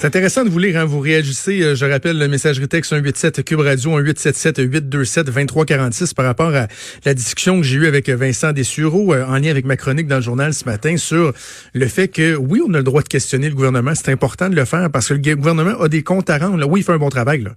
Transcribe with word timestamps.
C'est 0.00 0.06
intéressant 0.06 0.46
de 0.46 0.48
vous 0.48 0.58
lire, 0.58 0.80
hein, 0.80 0.86
vous 0.86 1.00
réagissez, 1.00 1.60
euh, 1.60 1.74
je 1.74 1.84
rappelle 1.84 2.16
le 2.16 2.26
messagerie 2.26 2.68
texte 2.68 2.88
187 2.88 3.44
Cube 3.44 3.60
Radio 3.60 3.90
1877 3.98 4.56
827 4.60 5.26
2346 5.26 6.14
par 6.14 6.24
rapport 6.24 6.54
à 6.54 6.68
la 7.04 7.12
discussion 7.12 7.58
que 7.58 7.64
j'ai 7.64 7.76
eue 7.76 7.86
avec 7.86 8.08
Vincent 8.08 8.52
Dessureau 8.52 9.12
euh, 9.12 9.26
en 9.26 9.36
lien 9.36 9.50
avec 9.50 9.66
ma 9.66 9.76
chronique 9.76 10.06
dans 10.06 10.16
le 10.16 10.22
journal 10.22 10.54
ce 10.54 10.64
matin 10.64 10.96
sur 10.96 11.34
le 11.74 11.86
fait 11.86 12.08
que 12.08 12.34
oui, 12.34 12.62
on 12.66 12.72
a 12.72 12.78
le 12.78 12.82
droit 12.82 13.02
de 13.02 13.08
questionner 13.08 13.50
le 13.50 13.54
gouvernement, 13.54 13.92
c'est 13.94 14.10
important 14.10 14.48
de 14.48 14.56
le 14.56 14.64
faire 14.64 14.90
parce 14.90 15.08
que 15.08 15.12
le 15.12 15.36
gouvernement 15.36 15.78
a 15.78 15.88
des 15.90 16.02
comptes 16.02 16.30
à 16.30 16.38
rendre. 16.38 16.56
Là. 16.56 16.66
Oui, 16.66 16.80
il 16.80 16.82
fait 16.82 16.92
un 16.92 16.96
bon 16.96 17.10
travail. 17.10 17.42
Là. 17.42 17.50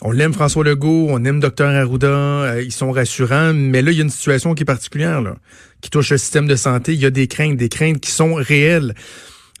On 0.00 0.10
l'aime 0.10 0.32
François 0.32 0.64
Legault, 0.64 1.08
on 1.10 1.22
aime 1.26 1.38
Dr 1.38 1.66
Arruda, 1.66 2.06
euh, 2.06 2.62
ils 2.64 2.72
sont 2.72 2.92
rassurants, 2.92 3.52
mais 3.52 3.82
là, 3.82 3.90
il 3.90 3.98
y 3.98 4.00
a 4.00 4.04
une 4.04 4.10
situation 4.10 4.54
qui 4.54 4.62
est 4.62 4.64
particulière, 4.64 5.20
là, 5.20 5.36
qui 5.82 5.90
touche 5.90 6.12
le 6.12 6.16
système 6.16 6.46
de 6.46 6.56
santé. 6.56 6.94
Il 6.94 7.00
y 7.00 7.04
a 7.04 7.10
des 7.10 7.26
craintes, 7.26 7.58
des 7.58 7.68
craintes 7.68 8.00
qui 8.00 8.10
sont 8.10 8.32
réelles. 8.32 8.94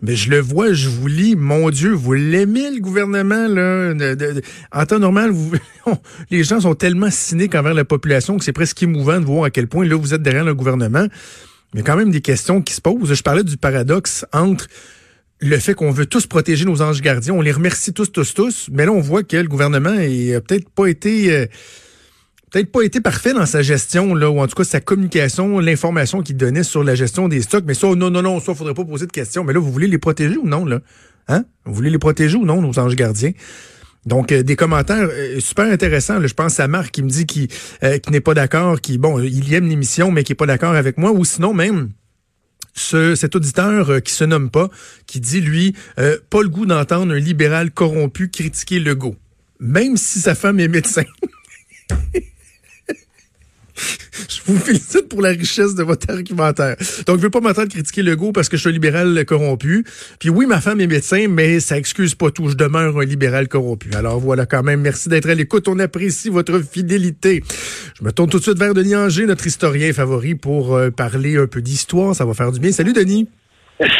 Mais 0.00 0.14
je 0.14 0.30
le 0.30 0.38
vois, 0.38 0.72
je 0.72 0.88
vous 0.88 1.08
lis, 1.08 1.34
mon 1.34 1.70
Dieu, 1.70 1.90
vous 1.90 2.12
l'aimez 2.12 2.70
le 2.70 2.80
gouvernement 2.80 3.48
là. 3.48 3.94
en 4.72 4.86
temps 4.86 5.00
normal, 5.00 5.30
vous, 5.30 5.52
les 6.30 6.44
gens 6.44 6.60
sont 6.60 6.74
tellement 6.74 7.10
cyniques 7.10 7.56
envers 7.56 7.74
la 7.74 7.84
population 7.84 8.38
que 8.38 8.44
c'est 8.44 8.52
presque 8.52 8.80
émouvant 8.82 9.18
de 9.18 9.24
voir 9.24 9.44
à 9.44 9.50
quel 9.50 9.66
point 9.66 9.84
là 9.84 9.96
vous 9.96 10.14
êtes 10.14 10.22
derrière 10.22 10.44
le 10.44 10.54
gouvernement. 10.54 11.06
Mais 11.74 11.82
quand 11.82 11.96
même 11.96 12.10
des 12.10 12.20
questions 12.20 12.62
qui 12.62 12.74
se 12.74 12.80
posent. 12.80 13.12
Je 13.12 13.22
parlais 13.22 13.42
du 13.42 13.56
paradoxe 13.56 14.24
entre 14.32 14.68
le 15.40 15.56
fait 15.58 15.74
qu'on 15.74 15.90
veut 15.90 16.06
tous 16.06 16.26
protéger 16.26 16.64
nos 16.64 16.82
anges 16.82 17.00
gardiens, 17.00 17.34
on 17.34 17.42
les 17.42 17.52
remercie 17.52 17.92
tous, 17.92 18.10
tous, 18.10 18.34
tous, 18.34 18.68
mais 18.72 18.86
là 18.86 18.92
on 18.92 19.00
voit 19.00 19.22
que 19.22 19.36
le 19.36 19.48
gouvernement 19.48 19.92
n'a 19.92 20.40
peut-être 20.40 20.68
pas 20.70 20.86
été 20.86 21.32
euh, 21.32 21.46
peut-être 22.50 22.72
pas 22.72 22.82
été 22.82 23.00
parfait 23.00 23.32
dans 23.32 23.46
sa 23.46 23.62
gestion, 23.62 24.14
là, 24.14 24.30
ou 24.30 24.40
en 24.40 24.46
tout 24.46 24.54
cas 24.54 24.64
sa 24.64 24.80
communication, 24.80 25.58
l'information 25.58 26.22
qu'il 26.22 26.36
donnait 26.36 26.62
sur 26.62 26.84
la 26.84 26.94
gestion 26.94 27.28
des 27.28 27.42
stocks. 27.42 27.64
Mais 27.66 27.74
ça, 27.74 27.94
non, 27.94 28.10
non, 28.10 28.22
non, 28.22 28.40
ça, 28.40 28.54
faudrait 28.54 28.74
pas 28.74 28.84
poser 28.84 29.06
de 29.06 29.12
questions. 29.12 29.44
Mais 29.44 29.52
là, 29.52 29.60
vous 29.60 29.72
voulez 29.72 29.86
les 29.86 29.98
protéger 29.98 30.36
ou 30.36 30.46
non, 30.46 30.64
là? 30.64 30.80
Hein? 31.28 31.44
Vous 31.64 31.74
voulez 31.74 31.90
les 31.90 31.98
protéger 31.98 32.36
ou 32.36 32.44
non, 32.44 32.62
nos 32.62 32.78
anges 32.78 32.96
gardiens? 32.96 33.32
Donc, 34.06 34.32
euh, 34.32 34.42
des 34.42 34.56
commentaires 34.56 35.08
euh, 35.10 35.40
super 35.40 35.66
intéressants. 35.66 36.26
je 36.26 36.32
pense 36.32 36.60
à 36.60 36.68
Marc 36.68 36.92
qui 36.92 37.02
me 37.02 37.10
dit 37.10 37.26
qu'il 37.26 37.48
euh, 37.82 37.98
n'est 38.10 38.20
pas 38.20 38.34
d'accord, 38.34 38.80
qui, 38.80 38.96
bon, 38.96 39.20
il 39.20 39.52
aime 39.52 39.68
l'émission, 39.68 40.10
mais 40.10 40.24
qui 40.24 40.32
est 40.32 40.36
pas 40.36 40.46
d'accord 40.46 40.74
avec 40.74 40.96
moi. 40.96 41.12
Ou 41.12 41.24
sinon, 41.24 41.52
même, 41.52 41.90
ce, 42.72 43.14
cet 43.14 43.36
auditeur 43.36 44.02
qui 44.02 44.12
se 44.12 44.24
nomme 44.24 44.50
pas, 44.50 44.70
qui 45.06 45.20
dit, 45.20 45.40
lui, 45.40 45.74
pas 45.96 46.42
le 46.42 46.48
goût 46.48 46.64
d'entendre 46.64 47.12
un 47.12 47.18
libéral 47.18 47.70
corrompu 47.70 48.28
critiquer 48.30 48.78
le 48.78 48.94
go. 48.94 49.16
Même 49.60 49.96
si 49.96 50.20
sa 50.20 50.34
femme 50.34 50.60
est 50.60 50.68
médecin. 50.68 51.02
je 54.48 54.52
vous 54.54 54.58
félicite 54.64 55.08
pour 55.08 55.20
la 55.22 55.30
richesse 55.30 55.74
de 55.74 55.82
votre 55.82 56.10
argumentaire. 56.10 56.76
Donc, 57.06 57.18
je 57.18 57.22
veux 57.22 57.30
pas 57.30 57.40
m'entendre 57.40 57.68
critiquer 57.68 58.02
Legault 58.02 58.32
parce 58.32 58.48
que 58.48 58.56
je 58.56 58.62
suis 58.62 58.70
un 58.70 58.72
libéral 58.72 59.24
corrompu. 59.26 59.84
Puis 60.18 60.30
oui, 60.30 60.46
ma 60.46 60.60
femme 60.60 60.80
est 60.80 60.86
médecin, 60.86 61.26
mais 61.28 61.60
ça 61.60 61.76
excuse 61.76 62.14
pas 62.14 62.30
tout. 62.30 62.48
Je 62.48 62.56
demeure 62.56 62.98
un 62.98 63.04
libéral 63.04 63.48
corrompu. 63.48 63.90
Alors 63.94 64.18
voilà, 64.18 64.46
quand 64.46 64.62
même, 64.62 64.80
merci 64.80 65.08
d'être 65.08 65.28
à 65.28 65.34
l'écoute. 65.34 65.68
On 65.68 65.78
apprécie 65.78 66.30
votre 66.30 66.58
fidélité. 66.60 67.42
Je 67.98 68.04
me 68.04 68.10
tourne 68.12 68.30
tout 68.30 68.38
de 68.38 68.42
suite 68.42 68.58
vers 68.58 68.74
Denis 68.74 68.96
Anger, 68.96 69.26
notre 69.26 69.46
historien 69.46 69.92
favori, 69.92 70.34
pour 70.34 70.74
euh, 70.74 70.90
parler 70.90 71.36
un 71.36 71.46
peu 71.46 71.60
d'histoire. 71.60 72.14
Ça 72.14 72.24
va 72.24 72.34
faire 72.34 72.52
du 72.52 72.60
bien. 72.60 72.72
Salut, 72.72 72.92
Denis. 72.92 73.28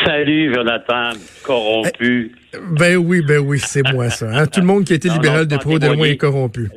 Salut, 0.05 0.53
Jonathan, 0.53 1.11
corrompu. 1.45 2.33
Eh, 2.53 2.57
ben 2.73 2.97
oui, 2.97 3.23
ben 3.23 3.39
oui, 3.39 3.61
c'est 3.61 3.83
moi 3.93 4.11
ça. 4.11 4.27
Hein. 4.29 4.47
Tout 4.47 4.61
le 4.61 4.67
monde 4.67 4.85
qui 4.85 4.93
a 4.93 4.97
été 4.97 5.09
libéral 5.09 5.47
de 5.47 5.57
pro, 5.57 5.79
de 5.79 5.87
loin 5.87 6.07
est 6.07 6.17
corrompu. 6.17 6.69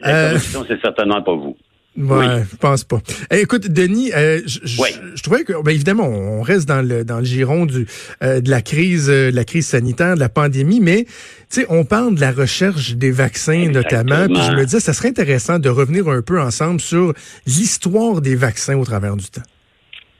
La 0.00 0.30
euh, 0.30 0.38
c'est 0.38 0.80
certainement 0.80 1.20
pas 1.20 1.34
vous. 1.34 1.56
Ouais, 1.96 2.42
je 2.50 2.56
pense 2.56 2.84
pas. 2.84 2.98
Eh, 3.30 3.40
écoute, 3.40 3.68
Denis, 3.68 4.10
euh, 4.14 4.40
je 4.44 5.22
trouvais 5.22 5.44
que, 5.44 5.52
ben, 5.62 5.70
évidemment, 5.70 6.06
on 6.08 6.42
reste 6.42 6.68
dans 6.68 6.86
le 6.86 7.04
dans 7.04 7.18
le 7.18 7.24
giron 7.24 7.64
du 7.64 7.86
euh, 8.22 8.40
de 8.40 8.50
la 8.50 8.60
crise, 8.60 9.08
euh, 9.08 9.30
de 9.30 9.36
la 9.36 9.44
crise 9.44 9.66
sanitaire, 9.66 10.14
de 10.14 10.20
la 10.20 10.28
pandémie, 10.28 10.80
mais 10.80 11.04
tu 11.04 11.60
sais, 11.60 11.66
on 11.70 11.84
parle 11.84 12.14
de 12.14 12.20
la 12.20 12.32
recherche 12.32 12.94
des 12.96 13.10
vaccins 13.10 13.70
notamment. 13.70 14.26
Puis 14.26 14.42
je 14.42 14.52
me 14.52 14.64
disais, 14.64 14.80
ça 14.80 14.92
serait 14.92 15.08
intéressant 15.08 15.58
de 15.58 15.68
revenir 15.68 16.08
un 16.08 16.20
peu 16.20 16.40
ensemble 16.40 16.80
sur 16.80 17.14
l'histoire 17.46 18.20
des 18.20 18.36
vaccins 18.36 18.76
au 18.76 18.84
travers 18.84 19.16
du 19.16 19.26
temps. 19.26 19.42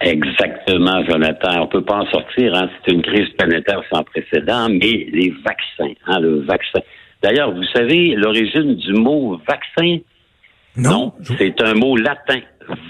Exactement, 0.01 1.05
Jonathan. 1.09 1.63
On 1.63 1.67
peut 1.69 1.85
pas 1.85 1.97
en 1.97 2.07
sortir. 2.11 2.55
Hein. 2.55 2.71
C'est 2.85 2.93
une 2.93 3.03
crise 3.03 3.29
planétaire 3.39 3.83
sans 3.93 4.03
précédent, 4.05 4.69
mais 4.69 5.09
les 5.13 5.35
vaccins, 5.45 5.95
hein, 6.07 6.21
le 6.21 6.41
vaccin. 6.41 6.81
D'ailleurs, 7.23 7.55
vous 7.55 7.65
savez 7.75 8.15
l'origine 8.15 8.77
du 8.77 8.93
mot 8.93 9.41
vaccin? 9.49 9.99
Non, 10.77 11.13
c'est 11.39 11.63
un 11.63 11.75
mot 11.75 11.97
latin, 11.97 12.41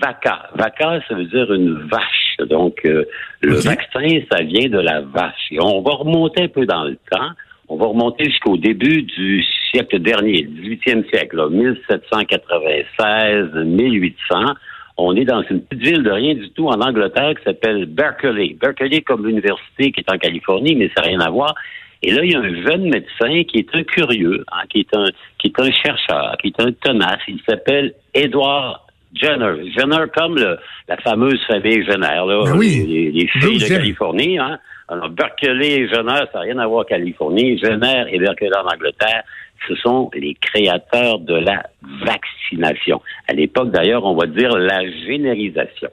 vaca. 0.01 0.49
Vaca, 0.55 1.01
ça 1.09 1.15
veut 1.15 1.27
dire 1.27 1.53
une 1.53 1.75
vache. 1.89 2.37
Donc, 2.49 2.81
euh, 2.85 3.05
le 3.41 3.57
vaccin, 3.57 4.21
ça 4.31 4.43
vient 4.43 4.69
de 4.69 4.79
la 4.79 5.03
vache. 5.03 5.51
Et 5.51 5.61
on 5.61 5.83
va 5.83 5.93
remonter 5.93 6.45
un 6.45 6.49
peu 6.49 6.65
dans 6.67 6.85
le 6.85 6.97
temps. 7.11 7.31
On 7.69 7.77
va 7.77 7.87
remonter 7.87 8.25
jusqu'au 8.25 8.57
début 8.57 9.03
du 9.03 9.45
siècle 9.71 9.99
dernier, 9.99 10.47
18e 10.47 11.09
siècle, 11.11 11.49
1796, 11.51 13.55
1800. 13.55 14.55
On 14.99 15.15
est 15.15 15.25
dans 15.25 15.43
une 15.51 15.63
petite 15.63 15.85
ville 15.85 16.03
de 16.03 16.11
rien 16.11 16.35
du 16.35 16.51
tout 16.51 16.69
en 16.69 16.81
Angleterre 16.81 17.35
qui 17.37 17.45
s'appelle 17.45 17.87
Berkeley. 17.87 18.57
Berkeley 18.61 19.03
comme 19.03 19.27
l'université 19.27 19.93
qui 19.93 20.01
est 20.01 20.13
en 20.13 20.17
Californie, 20.17 20.75
mais 20.77 20.91
ça 20.97 21.03
n'a 21.03 21.09
rien 21.09 21.21
à 21.21 21.31
voir. 21.31 21.55
Et 22.03 22.11
là, 22.13 22.25
il 22.25 22.33
y 22.33 22.35
a 22.35 22.41
un 22.41 22.63
jeune 22.63 22.89
médecin 22.91 23.45
qui 23.45 23.59
est 23.59 23.75
un 23.75 23.83
curieux, 23.83 24.45
hein, 24.53 24.67
qui 24.69 24.81
est 24.81 24.95
un 24.95 25.07
qui 25.39 25.49
est 25.49 25.61
un 25.61 25.71
chercheur, 25.71 26.37
qui 26.41 26.49
est 26.49 26.61
un 26.61 26.73
tenace. 26.73 27.21
Il 27.29 27.41
s'appelle 27.49 27.95
Edward 28.15 28.81
Jenner. 29.15 29.71
Jenner 29.77 30.05
comme 30.15 30.37
le, 30.37 30.59
la 30.89 30.97
fameuse 30.99 31.43
famille 31.47 31.85
Jenner, 31.85 32.23
là, 32.27 32.43
ben 32.45 32.61
les, 32.61 33.11
les, 33.11 33.27
filles 33.29 33.59
de 33.59 33.69
Californie. 33.69 34.39
Hein. 34.39 34.59
Alors, 34.89 35.09
Berkeley 35.11 35.81
et 35.81 35.89
Jenner, 35.89 36.23
ça 36.33 36.39
n'a 36.39 36.41
rien 36.41 36.59
à 36.59 36.67
voir 36.67 36.81
avec 36.81 36.91
Californie. 36.91 37.59
Jenner 37.59 38.05
et 38.11 38.19
Berkeley 38.19 38.51
en 38.57 38.67
Angleterre, 38.67 39.23
ce 39.67 39.75
sont 39.77 40.11
les 40.15 40.35
créateurs 40.35 41.19
de 41.19 41.35
la 41.35 41.67
vaccination. 42.05 43.01
À 43.29 43.33
l'époque, 43.33 43.71
d'ailleurs, 43.71 44.05
on 44.05 44.15
va 44.15 44.27
dire 44.27 44.51
la 44.51 44.89
généralisation. 45.07 45.89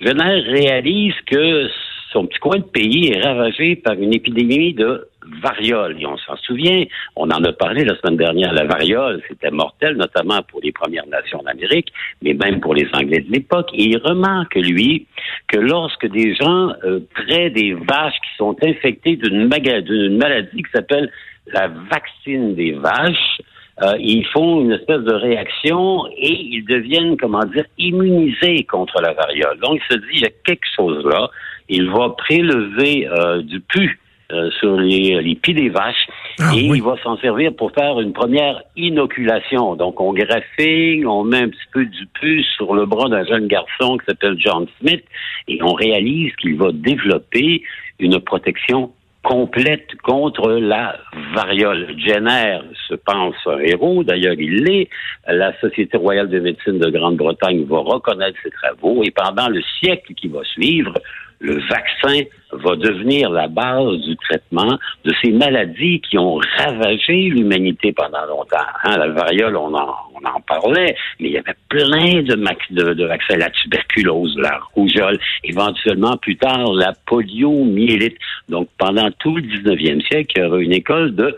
Jenner 0.00 0.40
réalise 0.40 1.14
que 1.26 1.68
son 2.12 2.26
petit 2.26 2.38
coin 2.40 2.58
de 2.58 2.64
pays 2.64 3.12
est 3.12 3.22
ravagé 3.22 3.76
par 3.76 3.94
une 3.94 4.12
épidémie 4.12 4.74
de 4.74 5.08
variole. 5.42 6.00
Et 6.00 6.06
on 6.06 6.16
s'en 6.18 6.36
souvient, 6.36 6.84
on 7.16 7.30
en 7.30 7.44
a 7.44 7.52
parlé 7.52 7.84
la 7.84 7.96
semaine 7.96 8.16
dernière, 8.16 8.52
la 8.52 8.64
variole, 8.64 9.22
c'était 9.28 9.50
mortel, 9.50 9.96
notamment 9.96 10.42
pour 10.42 10.60
les 10.62 10.72
Premières 10.72 11.06
Nations 11.06 11.42
d'Amérique, 11.42 11.92
mais 12.22 12.34
même 12.34 12.60
pour 12.60 12.74
les 12.74 12.88
Anglais 12.92 13.20
de 13.20 13.30
l'époque. 13.30 13.70
Et 13.74 13.84
il 13.84 13.98
remarque, 13.98 14.54
lui, 14.56 15.06
que 15.48 15.58
lorsque 15.58 16.06
des 16.06 16.34
gens 16.34 16.72
euh, 16.84 17.00
près 17.14 17.50
des 17.50 17.74
vaches 17.74 18.14
qui 18.14 18.36
sont 18.36 18.56
infectés 18.62 19.16
d'une 19.16 19.48
maladie 19.48 20.62
qui 20.62 20.70
s'appelle 20.72 21.10
la 21.52 21.68
vaccine 21.68 22.54
des 22.54 22.72
vaches, 22.72 23.40
euh, 23.82 23.94
ils 23.98 24.26
font 24.26 24.62
une 24.62 24.72
espèce 24.72 25.00
de 25.00 25.14
réaction 25.14 26.06
et 26.08 26.32
ils 26.32 26.64
deviennent, 26.64 27.16
comment 27.16 27.44
dire, 27.44 27.64
immunisés 27.78 28.64
contre 28.64 29.00
la 29.00 29.14
variole. 29.14 29.58
Donc, 29.60 29.80
il 29.80 29.94
se 29.94 30.00
dit, 30.00 30.14
il 30.14 30.20
y 30.20 30.26
a 30.26 30.30
quelque 30.44 30.66
chose 30.76 31.04
là. 31.06 31.30
Il 31.68 31.90
va 31.90 32.10
prélever 32.10 33.08
euh, 33.08 33.42
du 33.42 33.60
pu 33.60 33.98
euh, 34.32 34.50
sur 34.58 34.76
les, 34.76 35.20
les 35.22 35.34
pieds 35.34 35.54
des 35.54 35.68
vaches 35.68 36.06
ah, 36.38 36.52
et 36.54 36.60
il 36.60 36.82
va 36.82 36.96
s'en 37.02 37.16
servir 37.18 37.54
pour 37.54 37.72
faire 37.72 38.00
une 38.00 38.12
première 38.12 38.62
inoculation. 38.76 39.76
Donc, 39.76 40.00
on 40.00 40.12
graphine, 40.12 41.06
on 41.06 41.24
met 41.24 41.42
un 41.42 41.48
petit 41.48 41.68
peu 41.72 41.84
du 41.84 42.06
pu 42.06 42.42
sur 42.56 42.74
le 42.74 42.86
bras 42.86 43.08
d'un 43.08 43.24
jeune 43.24 43.46
garçon 43.46 43.98
qui 43.98 44.06
s'appelle 44.06 44.36
John 44.38 44.66
Smith 44.80 45.04
et 45.48 45.62
on 45.62 45.72
réalise 45.72 46.34
qu'il 46.36 46.56
va 46.56 46.70
développer 46.72 47.62
une 47.98 48.20
protection 48.20 48.92
complète 49.22 49.88
contre 50.02 50.50
la 50.52 50.96
variole. 51.34 51.94
Jenner 51.98 52.60
se 52.88 52.94
pense 52.94 53.34
un 53.46 53.58
héros, 53.58 54.02
d'ailleurs 54.02 54.34
il 54.38 54.64
l'est. 54.64 54.88
La 55.28 55.58
Société 55.60 55.96
royale 55.98 56.30
de 56.30 56.40
médecine 56.40 56.78
de 56.78 56.90
Grande-Bretagne 56.90 57.64
va 57.64 57.78
reconnaître 57.78 58.38
ses 58.42 58.50
travaux 58.50 59.02
et 59.02 59.10
pendant 59.10 59.48
le 59.48 59.60
siècle 59.78 60.14
qui 60.14 60.28
va 60.28 60.42
suivre, 60.44 60.94
le 61.40 61.58
vaccin 61.68 62.22
va 62.52 62.76
devenir 62.76 63.30
la 63.30 63.48
base 63.48 63.98
du 64.00 64.16
traitement 64.16 64.78
de 65.04 65.12
ces 65.22 65.30
maladies 65.30 66.00
qui 66.00 66.18
ont 66.18 66.38
ravagé 66.58 67.14
l'humanité 67.30 67.92
pendant 67.92 68.26
longtemps. 68.26 68.58
Hein, 68.84 68.98
la 68.98 69.08
variole, 69.08 69.56
on 69.56 69.74
en, 69.74 69.94
on 70.14 70.28
en 70.28 70.40
parlait, 70.42 70.94
mais 71.18 71.28
il 71.28 71.32
y 71.32 71.38
avait 71.38 71.56
plein 71.68 72.22
de, 72.22 72.34
de, 72.70 72.92
de 72.92 73.04
vaccins, 73.06 73.36
la 73.36 73.50
tuberculose, 73.50 74.36
la 74.38 74.60
rougeole, 74.74 75.18
éventuellement 75.44 76.16
plus 76.18 76.36
tard 76.36 76.72
la 76.74 76.92
poliomyélite. 77.06 78.16
Donc 78.48 78.68
pendant 78.78 79.10
tout 79.18 79.36
le 79.36 79.42
19e 79.42 80.06
siècle, 80.06 80.32
il 80.36 80.42
y 80.42 80.46
aura 80.46 80.58
une 80.58 80.72
école 80.72 81.14
de 81.14 81.34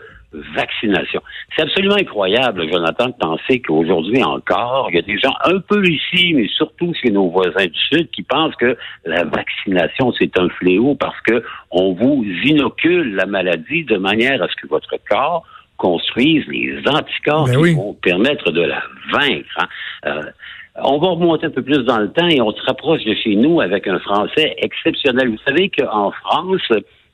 vaccination. 0.55 1.21
C'est 1.55 1.63
absolument 1.63 1.95
incroyable, 1.95 2.67
Jonathan, 2.71 3.07
de 3.07 3.13
penser 3.13 3.61
qu'aujourd'hui 3.61 4.23
encore, 4.23 4.87
il 4.89 4.95
y 4.95 4.99
a 4.99 5.01
des 5.01 5.17
gens 5.17 5.33
un 5.45 5.59
peu 5.59 5.85
ici, 5.87 6.33
mais 6.33 6.47
surtout 6.47 6.93
chez 7.01 7.11
nos 7.11 7.29
voisins 7.29 7.65
du 7.65 7.79
Sud, 7.91 8.09
qui 8.11 8.23
pensent 8.23 8.55
que 8.55 8.77
la 9.05 9.23
vaccination, 9.23 10.11
c'est 10.19 10.37
un 10.39 10.49
fléau 10.49 10.95
parce 10.95 11.19
que 11.21 11.43
on 11.71 11.93
vous 11.93 12.25
inocule 12.43 13.15
la 13.15 13.25
maladie 13.25 13.83
de 13.83 13.97
manière 13.97 14.41
à 14.41 14.47
ce 14.47 14.55
que 14.55 14.67
votre 14.67 14.95
corps 15.09 15.43
construise 15.77 16.45
les 16.47 16.79
anticorps 16.87 17.47
ben 17.47 17.63
qui 17.63 17.73
vont 17.73 17.93
permettre 17.93 18.51
de 18.51 18.61
la 18.61 18.83
vaincre. 19.11 19.57
Hein. 19.57 19.67
Euh, 20.05 20.21
on 20.75 20.97
va 20.97 21.09
remonter 21.09 21.47
un 21.47 21.51
peu 21.51 21.61
plus 21.61 21.83
dans 21.83 21.99
le 21.99 22.11
temps 22.11 22.27
et 22.27 22.41
on 22.41 22.51
se 22.51 22.61
rapproche 22.63 23.03
de 23.03 23.13
chez 23.13 23.35
nous 23.35 23.61
avec 23.61 23.87
un 23.87 23.99
Français 23.99 24.55
exceptionnel. 24.57 25.29
Vous 25.29 25.37
savez 25.45 25.69
qu'en 25.69 26.11
France, 26.11 26.71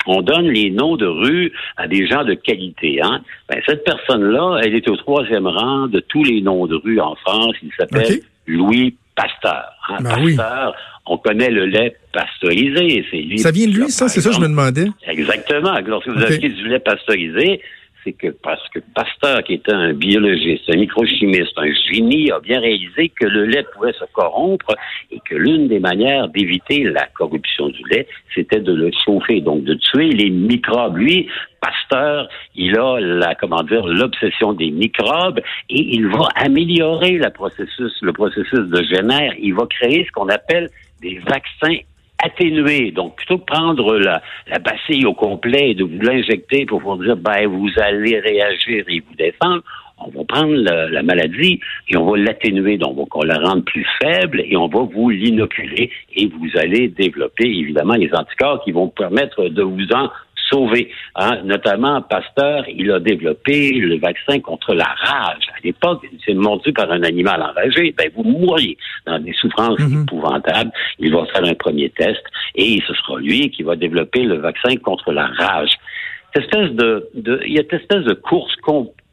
on 0.09 0.21
donne 0.21 0.47
les 0.47 0.71
noms 0.71 0.97
de 0.97 1.05
rues 1.05 1.51
à 1.77 1.87
des 1.87 2.07
gens 2.07 2.23
de 2.23 2.33
qualité. 2.33 2.99
Hein? 3.01 3.21
Ben, 3.47 3.61
cette 3.65 3.83
personne-là, 3.83 4.59
elle 4.63 4.75
est 4.75 4.89
au 4.89 4.95
troisième 4.95 5.47
rang 5.47 5.87
de 5.87 5.99
tous 5.99 6.23
les 6.23 6.41
noms 6.41 6.65
de 6.65 6.75
rues 6.75 6.99
en 6.99 7.15
France. 7.15 7.55
Il 7.61 7.71
s'appelle 7.77 8.19
Louis 8.47 8.95
Pasteur. 9.15 9.71
Hein? 9.87 9.97
Ben 10.01 10.15
Pasteur, 10.15 10.75
on 11.05 11.17
connaît 11.17 11.51
le 11.51 11.65
lait 11.65 11.95
pasteurisé. 12.11 13.05
ça 13.37 13.51
vient 13.51 13.67
de 13.67 13.73
lui, 13.73 13.89
ça? 13.91 14.09
C'est 14.09 14.21
ça 14.21 14.29
que 14.29 14.35
je 14.35 14.41
me 14.41 14.47
demandais. 14.47 14.87
Exactement. 15.07 15.77
Lorsque 15.85 16.07
vous 16.07 16.23
achetez 16.23 16.49
du 16.49 16.67
lait 16.67 16.79
pasteurisé, 16.79 17.61
c'est 18.03 18.13
que 18.13 18.27
parce 18.27 18.67
que 18.69 18.79
Pasteur, 18.95 19.43
qui 19.43 19.53
était 19.53 19.73
un 19.73 19.93
biologiste, 19.93 20.63
un 20.69 20.77
microchimiste, 20.77 21.57
un 21.57 21.71
génie, 21.91 22.31
a 22.31 22.39
bien 22.39 22.59
réalisé 22.59 23.09
que 23.09 23.25
le 23.25 23.45
lait 23.45 23.65
pouvait 23.73 23.93
se 23.93 24.05
corrompre 24.13 24.75
et 25.11 25.19
que 25.27 25.35
l'une 25.35 25.67
des 25.67 25.79
manières 25.79 26.29
d'éviter 26.29 26.83
la 26.83 27.05
corruption 27.07 27.69
du 27.69 27.83
lait, 27.89 28.07
c'était 28.33 28.59
de 28.59 28.73
le 28.73 28.91
chauffer, 29.05 29.41
donc 29.41 29.63
de 29.63 29.73
tuer 29.73 30.09
les 30.09 30.29
microbes. 30.29 30.97
Lui, 30.97 31.27
Pasteur, 31.61 32.29
il 32.55 32.77
a 32.77 32.99
la, 32.99 33.35
comment 33.35 33.63
dire, 33.63 33.85
l'obsession 33.85 34.53
des 34.53 34.71
microbes 34.71 35.39
et 35.69 35.95
il 35.95 36.07
va 36.07 36.29
améliorer 36.35 37.17
le 37.17 37.29
processus, 37.31 37.93
le 38.01 38.13
processus 38.13 38.59
de 38.59 38.83
génère. 38.83 39.33
Il 39.39 39.53
va 39.55 39.65
créer 39.67 40.05
ce 40.05 40.11
qu'on 40.11 40.29
appelle 40.29 40.69
des 41.01 41.19
vaccins 41.19 41.77
atténuer. 42.23 42.91
Donc, 42.91 43.15
plutôt 43.15 43.37
que 43.37 43.45
prendre 43.45 43.97
la, 43.97 44.21
la 44.47 44.59
bacille 44.59 45.05
au 45.05 45.13
complet 45.13 45.71
et 45.71 45.75
de 45.75 45.83
vous 45.83 46.01
l'injecter 46.01 46.65
pour 46.65 46.81
vous 46.81 47.03
dire, 47.03 47.17
ben, 47.17 47.47
vous 47.47 47.69
allez 47.77 48.19
réagir 48.19 48.85
et 48.87 48.99
vous 48.99 49.15
défendre, 49.15 49.63
on 50.01 50.09
va 50.09 50.23
prendre 50.25 50.55
la, 50.55 51.03
maladie 51.03 51.59
et 51.87 51.97
on 51.97 52.09
va 52.09 52.17
l'atténuer. 52.17 52.77
Donc, 52.77 53.15
on 53.15 53.19
va 53.19 53.25
la 53.25 53.39
rendre 53.39 53.63
plus 53.63 53.85
faible 54.01 54.41
et 54.41 54.55
on 54.55 54.67
va 54.67 54.81
vous 54.81 55.09
l'inoculer 55.09 55.91
et 56.15 56.27
vous 56.27 56.49
allez 56.55 56.87
développer, 56.89 57.45
évidemment, 57.45 57.95
les 57.95 58.13
anticorps 58.13 58.63
qui 58.63 58.71
vont 58.71 58.87
permettre 58.87 59.49
de 59.49 59.61
vous 59.61 59.87
en 59.93 60.09
sauver. 60.49 60.91
Hein. 61.15 61.41
Notamment, 61.43 62.01
Pasteur, 62.01 62.65
il 62.67 62.91
a 62.91 62.99
développé 62.99 63.73
le 63.73 63.99
vaccin 63.99 64.39
contre 64.39 64.73
la 64.73 64.85
rage. 64.85 65.47
À 65.55 65.59
l'époque, 65.63 66.05
c'est 66.25 66.33
mordu 66.33 66.73
par 66.73 66.91
un 66.91 67.03
animal 67.03 67.41
enragé, 67.41 67.93
ben 67.97 68.09
vous 68.15 68.23
mourriez 68.23 68.77
dans 69.05 69.19
des 69.19 69.33
souffrances 69.33 69.79
mhm. 69.79 70.03
épouvantables. 70.03 70.71
Il 70.99 71.13
va 71.13 71.25
faire 71.27 71.43
un 71.43 71.55
premier 71.55 71.89
test 71.89 72.21
et 72.55 72.81
ce 72.87 72.93
sera 72.93 73.19
lui 73.19 73.49
qui 73.51 73.63
va 73.63 73.75
développer 73.75 74.23
le 74.23 74.37
vaccin 74.37 74.75
contre 74.77 75.11
la 75.11 75.27
rage. 75.27 75.71
Cette 76.33 76.45
espèce 76.45 76.71
de, 76.71 77.09
de 77.15 77.41
il 77.45 77.53
y 77.53 77.59
a 77.59 77.63
cette 77.63 77.81
espèce 77.81 78.03
de 78.03 78.13
course 78.13 78.55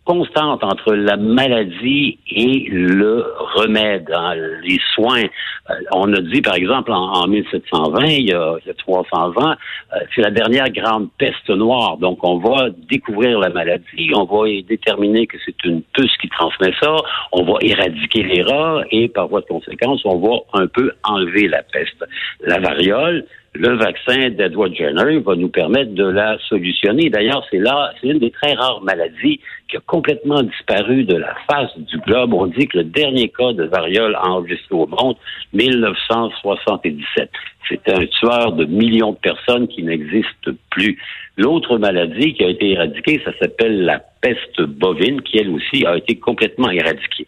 constante 0.07 0.63
entre 0.65 0.95
la 0.95 1.17
maladie 1.17 2.19
et 2.31 2.69
le 2.71 3.27
remède, 3.55 4.11
hein, 4.15 4.35
les 4.63 4.79
soins. 4.95 5.25
Euh, 5.69 5.75
on 5.93 6.13
a 6.13 6.21
dit, 6.21 6.41
par 6.41 6.55
exemple, 6.55 6.93
en, 6.93 7.27
1720, 7.27 8.05
il 8.07 8.29
y, 8.29 8.33
a, 8.33 8.55
il 8.65 8.69
y 8.69 8.71
a 8.71 8.75
300 8.75 9.33
ans, 9.37 9.51
euh, 9.51 9.99
c'est 10.15 10.23
la 10.23 10.31
dernière 10.31 10.71
grande 10.71 11.09
peste 11.19 11.51
noire. 11.51 11.99
Donc, 11.99 12.19
on 12.23 12.39
va 12.39 12.71
découvrir 12.89 13.39
la 13.41 13.51
maladie, 13.51 14.13
on 14.15 14.25
va 14.25 14.49
déterminer 14.67 15.27
que 15.27 15.37
c'est 15.45 15.65
une 15.65 15.83
puce 15.83 16.17
qui 16.19 16.29
transmet 16.29 16.73
ça, 16.81 16.95
on 17.33 17.43
va 17.43 17.59
éradiquer 17.61 18.23
les 18.23 18.43
rats 18.43 18.83
et, 18.93 19.09
par 19.09 19.27
voie 19.27 19.41
de 19.41 19.47
conséquence, 19.47 20.01
on 20.05 20.19
va 20.19 20.63
un 20.63 20.69
peu 20.69 20.93
enlever 21.03 21.49
la 21.49 21.63
peste. 21.63 22.05
La 22.43 22.61
variole, 22.61 23.27
le 23.57 23.77
vaccin 23.77 24.31
d'Edward 24.31 24.75
Jenner 24.75 25.19
va 25.19 25.35
nous 25.37 25.49
permettre 25.49 25.93
de 25.95 26.05
la 26.05 26.39
solutionner. 26.49 27.11
D'ailleurs, 27.11 27.45
c'est 27.51 27.59
là, 27.59 27.93
c'est 28.01 28.09
une 28.09 28.19
des 28.19 28.31
très 28.31 28.55
rares 28.55 28.83
maladies 28.83 29.41
qui 29.69 29.77
a 29.77 29.81
complètement 29.81 30.43
disparu 30.43 31.05
de 31.05 31.17
la 31.17 31.35
face 31.51 31.77
du 31.79 31.99
globe. 31.99 32.35
On 32.35 32.47
dit 32.47 32.69
que 32.69 32.79
le 32.79 32.85
dernier 32.85 33.29
cas 33.29 33.53
de 33.53 33.65
variole 33.65 34.17
enregistré 34.23 34.75
au 34.75 34.87
monde, 34.87 35.17
1977. 35.53 37.31
C'est 37.69 37.89
un 37.89 38.07
tueur 38.07 38.53
de 38.53 38.65
millions 38.65 39.13
de 39.13 39.19
personnes 39.19 39.69
qui 39.69 39.83
n'existe 39.83 40.51
plus. 40.71 40.99
L'autre 41.37 41.79
maladie 41.79 42.35
qui 42.35 42.45
a 42.45 42.49
été 42.49 42.73
éradiquée, 42.73 43.21
ça 43.25 43.33
s'appelle 43.39 43.85
la 43.85 44.01
peste 44.21 44.63
bovine, 44.63 45.21
qui 45.23 45.39
elle 45.39 45.51
aussi 45.51 45.85
a 45.87 45.97
été 45.97 46.17
complètement 46.17 46.71
éradiquée. 46.71 47.27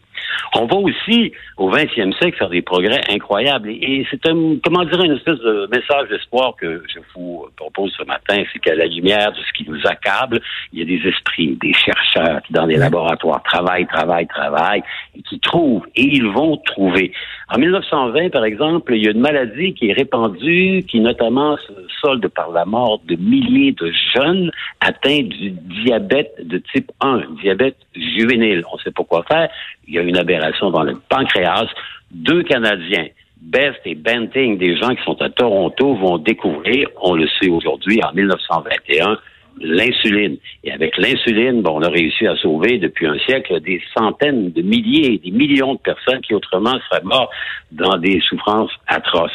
On 0.55 0.65
va 0.65 0.77
aussi, 0.77 1.31
au 1.57 1.69
20e 1.69 2.17
siècle, 2.17 2.37
faire 2.37 2.49
des 2.49 2.61
progrès 2.61 3.01
incroyables. 3.09 3.69
Et, 3.69 4.05
c'est 4.09 4.25
un, 4.27 4.57
comment 4.63 4.83
dire, 4.83 5.01
une 5.03 5.13
espèce 5.13 5.39
de 5.39 5.67
message 5.71 6.09
d'espoir 6.09 6.55
que 6.55 6.83
je 6.93 6.99
vous 7.13 7.45
propose 7.55 7.93
ce 7.97 8.03
matin, 8.03 8.43
c'est 8.51 8.59
qu'à 8.59 8.75
la 8.75 8.85
lumière 8.85 9.31
de 9.31 9.37
ce 9.37 9.53
qui 9.53 9.69
nous 9.69 9.79
accable, 9.85 10.41
il 10.73 10.79
y 10.79 10.81
a 10.81 10.85
des 10.85 11.07
esprits, 11.07 11.57
des 11.61 11.73
chercheurs 11.73 12.41
qui, 12.43 12.53
dans 12.53 12.65
les 12.65 12.77
laboratoires, 12.77 13.43
travaillent, 13.43 13.87
travaillent, 13.87 14.27
travaillent, 14.27 14.83
et 15.15 15.21
qui 15.21 15.39
trouvent, 15.39 15.85
et 15.95 16.03
ils 16.03 16.27
vont 16.27 16.57
trouver. 16.57 17.11
En 17.49 17.57
1920, 17.57 18.29
par 18.29 18.45
exemple, 18.45 18.95
il 18.95 19.03
y 19.03 19.07
a 19.07 19.11
une 19.11 19.21
maladie 19.21 19.73
qui 19.73 19.89
est 19.89 19.93
répandue, 19.93 20.28
qui 20.37 20.99
notamment 20.99 21.57
se 21.57 21.73
solde 22.01 22.27
par 22.27 22.51
la 22.51 22.65
mort 22.65 23.01
de 23.05 23.15
milliers 23.15 23.73
de 23.73 23.91
jeunes 24.15 24.51
atteints 24.81 25.23
du 25.23 25.51
diabète 25.51 26.33
de 26.45 26.57
type 26.73 26.91
1, 27.01 27.21
diabète 27.41 27.77
juvénile. 27.95 28.63
On 28.71 28.77
sait 28.79 28.91
pas 28.91 29.03
quoi 29.03 29.23
faire. 29.23 29.49
Il 29.87 29.93
y 29.93 29.99
a 29.99 30.01
une 30.01 30.17
aberration 30.17 30.71
dans 30.71 30.83
le 30.83 30.99
pancréas. 31.09 31.67
Deux 32.11 32.43
Canadiens, 32.43 33.07
Best 33.41 33.79
et 33.85 33.95
Benting, 33.95 34.57
des 34.57 34.77
gens 34.77 34.95
qui 34.95 35.03
sont 35.03 35.21
à 35.21 35.29
Toronto, 35.29 35.95
vont 35.95 36.17
découvrir, 36.17 36.89
on 37.01 37.15
le 37.15 37.27
sait 37.39 37.49
aujourd'hui, 37.49 37.99
en 38.03 38.13
1921, 38.13 39.17
l'insuline. 39.61 40.37
Et 40.63 40.71
avec 40.71 40.97
l'insuline, 40.97 41.61
bon, 41.61 41.79
on 41.79 41.81
a 41.81 41.89
réussi 41.89 42.25
à 42.27 42.35
sauver 42.37 42.77
depuis 42.77 43.07
un 43.07 43.17
siècle 43.19 43.59
des 43.61 43.81
centaines 43.97 44.51
de 44.51 44.61
milliers, 44.61 45.19
des 45.23 45.31
millions 45.31 45.75
de 45.75 45.79
personnes 45.79 46.21
qui 46.21 46.33
autrement 46.33 46.77
seraient 46.89 47.03
mortes 47.03 47.31
dans 47.71 47.97
des 47.97 48.19
souffrances 48.21 48.71
atroces. 48.87 49.31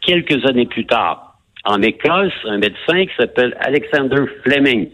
Quelques 0.00 0.44
années 0.46 0.66
plus 0.66 0.86
tard, 0.86 1.38
en 1.64 1.82
Écosse, 1.82 2.32
un 2.44 2.58
médecin 2.58 3.04
qui 3.04 3.12
s'appelle 3.18 3.56
Alexander 3.60 4.24
Fleming, 4.42 4.88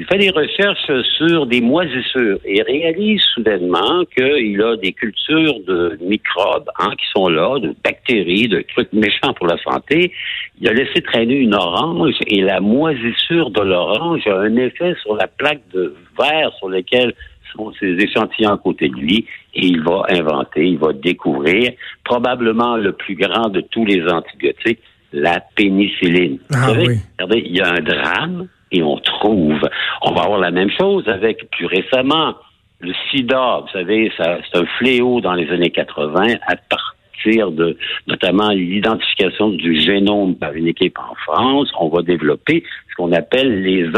il 0.00 0.06
fait 0.06 0.16
des 0.16 0.30
recherches 0.30 0.90
sur 1.18 1.44
des 1.44 1.60
moisissures 1.60 2.38
et 2.46 2.62
réalise 2.62 3.20
soudainement 3.34 4.04
qu'il 4.16 4.62
a 4.62 4.76
des 4.76 4.92
cultures 4.92 5.60
de 5.66 5.98
microbes 6.00 6.70
hein, 6.78 6.92
qui 6.98 7.06
sont 7.14 7.28
là, 7.28 7.58
de 7.58 7.74
bactéries, 7.84 8.48
de 8.48 8.64
trucs 8.74 8.90
méchants 8.94 9.34
pour 9.34 9.46
la 9.46 9.58
santé. 9.58 10.10
Il 10.58 10.68
a 10.68 10.72
laissé 10.72 11.02
traîner 11.02 11.34
une 11.34 11.54
orange 11.54 12.14
et 12.28 12.40
la 12.40 12.60
moisissure 12.60 13.50
de 13.50 13.60
l'orange 13.60 14.26
a 14.26 14.38
un 14.38 14.56
effet 14.56 14.94
sur 15.02 15.16
la 15.16 15.26
plaque 15.26 15.68
de 15.74 15.94
verre 16.18 16.50
sur 16.58 16.70
laquelle 16.70 17.12
sont 17.52 17.72
ces 17.78 17.92
échantillons 17.92 18.52
à 18.52 18.58
côté 18.58 18.88
de 18.88 18.94
lui 18.94 19.26
et 19.54 19.66
il 19.66 19.80
va 19.82 20.02
inventer, 20.10 20.66
il 20.66 20.78
va 20.78 20.92
découvrir 20.92 21.72
probablement 22.04 22.76
le 22.76 22.92
plus 22.92 23.14
grand 23.14 23.48
de 23.48 23.60
tous 23.60 23.84
les 23.84 24.02
antibiotiques, 24.08 24.80
la 25.12 25.40
pénicilline. 25.54 26.38
Ah, 26.52 26.72
oui. 26.72 26.98
regardez, 27.18 27.42
il 27.44 27.56
y 27.56 27.60
a 27.60 27.68
un 27.68 27.80
drame 27.80 28.48
et 28.72 28.82
on 28.82 28.96
trouve. 28.98 29.60
On 30.02 30.12
va 30.12 30.22
avoir 30.22 30.38
la 30.38 30.50
même 30.50 30.70
chose 30.70 31.08
avec 31.08 31.50
plus 31.50 31.66
récemment 31.66 32.34
le 32.80 32.92
sida. 33.10 33.60
Vous 33.62 33.72
savez, 33.72 34.10
c'est 34.16 34.58
un 34.58 34.66
fléau 34.78 35.20
dans 35.20 35.34
les 35.34 35.50
années 35.50 35.70
80 35.70 36.36
à 36.46 36.56
partir 36.56 37.50
de 37.50 37.76
notamment 38.06 38.50
l'identification 38.50 39.50
du 39.50 39.78
génome 39.78 40.36
par 40.36 40.52
une 40.52 40.68
équipe 40.68 40.98
en 40.98 41.14
France. 41.26 41.70
On 41.78 41.88
va 41.88 42.02
développer 42.02 42.64
ce 42.90 42.94
qu'on 42.96 43.12
appelle 43.12 43.62
les 43.62 43.90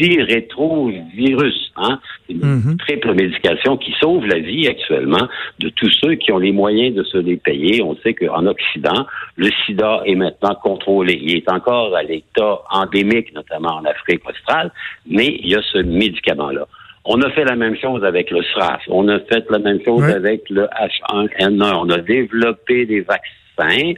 antirétrovirus. 0.00 1.72
Hein? 1.76 2.00
Une 2.28 2.40
mhm. 2.40 2.76
triple 2.78 3.14
médication 3.14 3.76
qui 3.76 3.92
sauve 4.00 4.26
la 4.26 4.38
vie 4.38 4.68
actuellement 4.68 5.28
de 5.58 5.68
tous 5.70 5.90
ceux 6.00 6.14
qui 6.14 6.32
ont 6.32 6.38
les 6.38 6.52
moyens 6.52 6.94
de 6.94 7.02
se 7.04 7.18
les 7.18 7.36
payer. 7.36 7.82
On 7.82 7.96
sait 7.96 8.14
qu'en 8.14 8.46
Occident, 8.46 9.06
le 9.36 9.50
sida 9.64 10.02
est 10.06 10.14
maintenant 10.14 10.54
contrôlé. 10.54 11.18
Il 11.22 11.36
est 11.36 11.50
encore 11.50 11.94
à 11.94 12.02
l'état 12.02 12.60
endémique, 12.70 13.32
notamment 13.34 13.76
en 13.76 13.84
Afrique 13.84 14.28
australe, 14.28 14.72
mais 15.08 15.38
il 15.42 15.50
y 15.50 15.54
a 15.54 15.62
ce 15.72 15.78
médicament-là. 15.78 16.66
On 17.04 17.20
a 17.22 17.30
fait 17.30 17.44
la 17.44 17.56
même 17.56 17.76
chose 17.76 18.04
avec 18.04 18.30
le 18.30 18.42
SRAS. 18.42 18.80
On 18.88 19.08
a 19.08 19.18
fait 19.20 19.44
la 19.48 19.58
même 19.58 19.80
chose 19.84 20.04
avec 20.04 20.48
le 20.50 20.66
H1N1. 20.66 21.74
On 21.74 21.88
a 21.88 21.98
développé 21.98 22.84
des 22.84 23.00
vaccins 23.00 23.94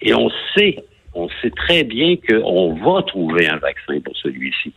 et 0.00 0.14
on 0.14 0.30
sait, 0.56 0.76
on 1.14 1.28
sait 1.42 1.50
très 1.50 1.82
bien 1.82 2.14
qu'on 2.16 2.74
va 2.74 3.02
trouver 3.02 3.48
un 3.48 3.56
vaccin 3.56 3.98
pour 4.04 4.16
celui-ci. 4.16 4.72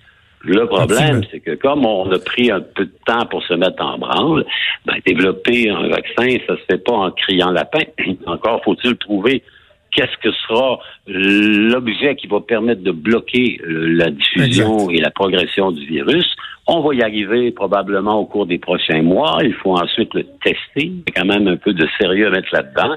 Le 0.47 0.65
problème, 0.65 1.21
c'est 1.29 1.41
que 1.41 1.55
comme 1.55 1.85
on 1.85 2.09
a 2.09 2.19
pris 2.19 2.49
un 2.51 2.61
peu 2.61 2.85
de 2.85 2.93
temps 3.05 3.25
pour 3.29 3.43
se 3.43 3.53
mettre 3.53 3.83
en 3.83 3.97
branle, 3.97 4.45
ben, 4.85 4.95
développer 5.05 5.69
un 5.69 5.89
vaccin, 5.89 6.37
ça 6.47 6.55
se 6.55 6.61
fait 6.69 6.83
pas 6.83 6.93
en 6.93 7.11
criant 7.11 7.51
lapin. 7.51 7.83
Encore 8.25 8.61
faut-il 8.63 8.95
trouver 8.95 9.43
qu'est-ce 9.91 10.17
que 10.21 10.31
sera 10.47 10.79
l'objet 11.07 12.15
qui 12.15 12.27
va 12.27 12.39
permettre 12.39 12.81
de 12.81 12.91
bloquer 12.91 13.59
la 13.65 14.09
diffusion 14.09 14.89
et 14.89 14.99
la 14.99 15.11
progression 15.11 15.71
du 15.71 15.85
virus. 15.85 16.35
On 16.67 16.81
va 16.81 16.93
y 16.93 17.01
arriver 17.01 17.51
probablement 17.51 18.19
au 18.19 18.25
cours 18.25 18.45
des 18.45 18.59
prochains 18.59 19.01
mois. 19.01 19.39
Il 19.43 19.53
faut 19.53 19.73
ensuite 19.73 20.13
le 20.13 20.23
tester. 20.43 20.59
Il 20.77 20.97
y 20.99 21.03
a 21.09 21.21
quand 21.21 21.25
même 21.25 21.47
un 21.47 21.57
peu 21.57 21.73
de 21.73 21.87
sérieux 21.99 22.27
à 22.27 22.29
mettre 22.29 22.49
là-dedans. 22.53 22.95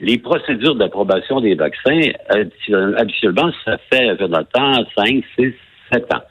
Les 0.00 0.18
procédures 0.18 0.76
d'approbation 0.76 1.40
des 1.40 1.54
vaccins, 1.54 2.00
habituellement, 2.28 3.50
ça 3.64 3.78
fait 3.90 4.16
dans 4.16 4.38
le 4.38 4.44
temps 4.44 4.84
5, 4.96 5.24
6, 5.38 5.52
7 5.92 6.14
ans. 6.14 6.22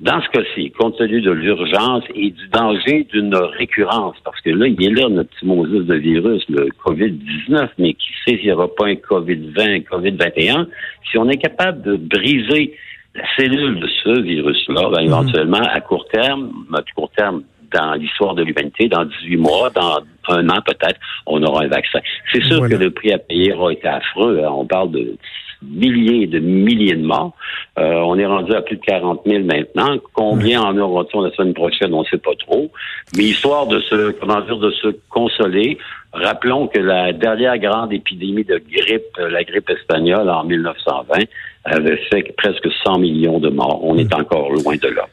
Dans 0.00 0.22
ce 0.22 0.28
cas-ci, 0.30 0.70
compte 0.70 0.96
tenu 0.96 1.20
de 1.20 1.30
l'urgence 1.30 2.04
et 2.14 2.30
du 2.30 2.48
danger 2.48 3.06
d'une 3.12 3.34
récurrence, 3.34 4.16
parce 4.24 4.40
que 4.40 4.48
là, 4.48 4.66
il 4.66 4.82
est 4.82 4.94
là 4.98 5.10
notre 5.10 5.28
petit 5.28 5.44
Moses 5.44 5.86
de 5.86 5.94
virus, 5.94 6.42
le 6.48 6.68
COVID-19, 6.82 7.68
mais 7.78 7.92
qui 7.92 8.08
sait 8.24 8.36
s'il 8.36 8.46
n'y 8.46 8.52
aura 8.52 8.74
pas 8.74 8.86
un 8.86 8.94
COVID-20, 8.94 9.60
un 9.60 9.78
COVID-21, 9.80 10.66
si 11.10 11.18
on 11.18 11.28
est 11.28 11.36
capable 11.36 11.82
de 11.82 11.96
briser 11.96 12.74
la 13.14 13.24
cellule 13.36 13.78
de 13.80 13.88
ce 14.02 14.22
virus-là 14.22 14.88
va 14.88 15.00
mhm. 15.00 15.08
éventuellement, 15.08 15.62
à 15.70 15.80
court 15.80 16.06
terme, 16.08 16.50
à 16.72 16.80
court 16.94 17.10
terme, 17.14 17.42
dans 17.72 17.94
l'histoire 17.94 18.34
de 18.34 18.42
l'humanité, 18.42 18.88
dans 18.88 19.04
18 19.04 19.36
mois, 19.36 19.70
dans 19.70 20.00
un 20.28 20.48
an 20.48 20.60
peut-être, 20.64 20.98
on 21.26 21.42
aura 21.42 21.64
un 21.64 21.68
vaccin. 21.68 22.00
C'est 22.32 22.42
sûr 22.42 22.68
que 22.68 22.74
le 22.74 22.90
prix 22.90 23.12
à 23.12 23.18
payer 23.18 23.52
aura 23.52 23.72
été 23.72 23.86
affreux. 23.86 24.42
Hein. 24.44 24.50
On 24.50 24.66
parle 24.66 24.90
de 24.90 25.16
milliers 25.62 26.22
et 26.22 26.26
de 26.26 26.38
milliers 26.38 26.96
de 26.96 27.06
morts. 27.06 27.34
Euh, 27.80 27.94
on 27.94 28.18
est 28.18 28.26
rendu 28.26 28.52
à 28.52 28.60
plus 28.60 28.76
de 28.76 28.82
40 28.82 29.22
000 29.24 29.44
maintenant. 29.44 29.96
Combien 30.12 30.60
en 30.60 30.76
aura-t-on 30.76 31.22
la 31.22 31.30
semaine 31.30 31.54
prochaine? 31.54 31.94
On 31.94 32.00
ne 32.00 32.06
sait 32.06 32.18
pas 32.18 32.34
trop. 32.38 32.70
Mais 33.16 33.24
histoire 33.24 33.66
de 33.66 33.80
se, 33.80 34.10
comment 34.12 34.40
dire, 34.42 34.58
de 34.58 34.70
se 34.70 34.88
consoler, 35.08 35.78
rappelons 36.12 36.66
que 36.66 36.78
la 36.78 37.12
dernière 37.12 37.56
grande 37.58 37.92
épidémie 37.92 38.44
de 38.44 38.60
grippe, 38.70 39.16
la 39.18 39.44
grippe 39.44 39.70
espagnole 39.70 40.28
en 40.28 40.44
1920, 40.44 41.24
avait 41.64 42.00
fait 42.12 42.34
presque 42.36 42.68
100 42.84 42.98
millions 42.98 43.38
de 43.38 43.48
morts. 43.48 43.80
On 43.82 43.96
est 43.96 44.12
encore 44.14 44.50
loin 44.52 44.76
de 44.76 44.88
là. 44.88 45.06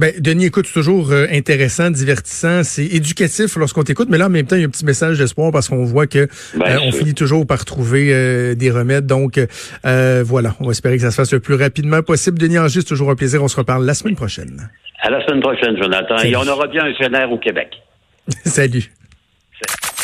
Ben, 0.00 0.14
Denis, 0.18 0.46
écoute, 0.46 0.64
c'est 0.66 0.72
toujours 0.72 1.12
euh, 1.12 1.26
intéressant, 1.30 1.90
divertissant, 1.90 2.62
c'est 2.64 2.86
éducatif 2.86 3.54
lorsqu'on 3.56 3.82
t'écoute, 3.82 4.08
mais 4.10 4.16
là, 4.16 4.28
en 4.28 4.30
même 4.30 4.46
temps, 4.46 4.56
il 4.56 4.62
y 4.62 4.64
a 4.64 4.66
un 4.66 4.70
petit 4.70 4.86
message 4.86 5.18
d'espoir 5.18 5.52
parce 5.52 5.68
qu'on 5.68 5.84
voit 5.84 6.06
que 6.06 6.26
ben, 6.54 6.64
euh, 6.66 6.78
on 6.86 6.90
finit 6.90 7.12
toujours 7.12 7.46
par 7.46 7.66
trouver 7.66 8.08
euh, 8.08 8.54
des 8.54 8.70
remèdes. 8.70 9.04
Donc, 9.04 9.38
voilà, 9.84 10.54
on 10.58 10.64
va 10.64 10.70
espérer 10.70 10.96
que 10.96 11.02
ça 11.02 11.10
se 11.10 11.16
fasse 11.16 11.34
le 11.34 11.40
plus 11.40 11.54
rapidement 11.54 12.02
possible. 12.02 12.38
Denis 12.38 12.58
Angers, 12.58 12.80
c'est 12.80 12.86
toujours 12.86 13.10
un 13.10 13.14
plaisir. 13.14 13.42
On 13.42 13.48
se 13.48 13.56
reparle 13.58 13.84
la 13.84 13.92
semaine 13.92 14.16
prochaine. 14.16 14.70
À 15.02 15.10
la 15.10 15.22
semaine 15.26 15.42
prochaine, 15.42 15.76
Jonathan. 15.76 16.16
Et 16.24 16.34
on 16.34 16.48
aura 16.48 16.66
bien 16.66 16.84
un 16.84 16.94
génère 16.94 17.30
au 17.30 17.36
Québec. 17.36 17.68
Salut. 18.46 18.90